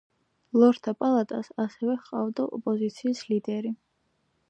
ლორდთა 0.61 0.93
პალატას 1.03 1.51
ასევე 1.65 1.99
ჰყავს 2.07 2.45
ოპოზიციის 2.49 3.25
ლიდერი. 3.33 3.79